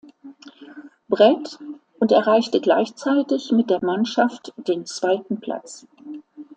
[1.09, 1.59] Brett
[1.99, 5.85] und erreichte gleichzeitig mit der Mannschaft den zweiten Platz.